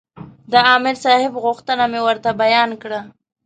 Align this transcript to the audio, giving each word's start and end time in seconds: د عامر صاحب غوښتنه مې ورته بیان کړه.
د 0.51 0.53
عامر 0.67 0.95
صاحب 1.05 1.33
غوښتنه 1.43 1.85
مې 1.91 1.99
ورته 2.07 2.29
بیان 2.41 2.69
کړه. 2.81 2.99